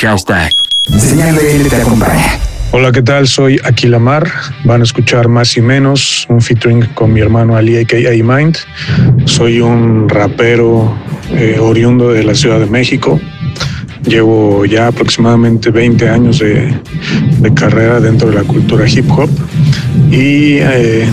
[0.00, 0.52] Hashtag.
[0.96, 2.38] Señal BL te acompaña.
[2.70, 3.26] Hola, ¿qué tal?
[3.26, 4.30] Soy Aquilamar.
[4.64, 8.58] Van a escuchar más y menos, un featuring con mi hermano Ali aka Mind.
[9.24, 10.96] Soy un rapero
[11.32, 13.18] eh, oriundo de la Ciudad de México.
[14.04, 16.80] Llevo ya aproximadamente 20 años de,
[17.56, 19.30] carrera dentro de la cultura hip hop
[20.12, 21.08] y eh,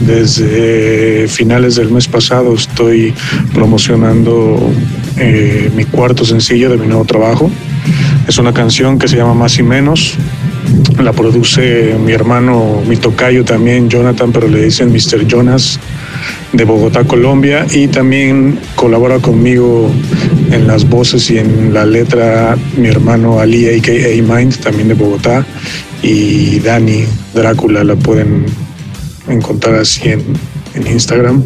[0.00, 3.12] desde finales del mes pasado estoy
[3.52, 4.72] promocionando
[5.16, 7.50] eh, mi cuarto sencillo de mi nuevo trabajo.
[8.26, 10.14] Es una canción que se llama Más y Menos.
[11.02, 15.26] La produce mi hermano, mi tocayo también, Jonathan, pero le dicen Mr.
[15.26, 15.80] Jonas
[16.52, 19.90] de Bogotá, Colombia, y también colabora conmigo
[20.50, 24.22] en las voces y en la letra mi hermano Ali, a.k.a.
[24.22, 25.44] Mind, también de Bogotá,
[26.02, 27.04] y Dani
[27.34, 28.46] Drácula, la pueden
[29.28, 30.22] encontrar así en,
[30.74, 31.42] en Instagram.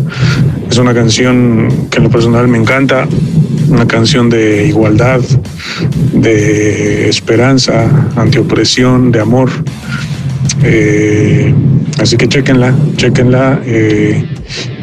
[0.70, 3.06] Es una canción que en lo personal me encanta,
[3.68, 5.20] una canción de igualdad,
[6.12, 9.50] de esperanza, antiopresión, de amor.
[10.62, 11.54] Eh,
[11.98, 13.60] así que chequenla, chequenla.
[13.64, 14.24] Eh,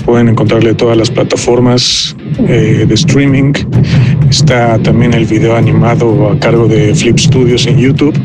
[0.06, 2.16] pueden encontrarle todas las plataformas
[2.48, 3.54] eh, de streaming.
[4.30, 8.18] Está también el video animado a cargo de Flip Studios en YouTube.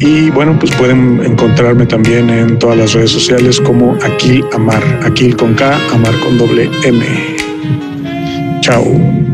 [0.00, 4.82] Y bueno, pues pueden encontrarme también en todas las redes sociales como Aquil Amar.
[5.04, 7.04] Aquil con K, Amar con doble M.
[8.62, 9.29] Chao.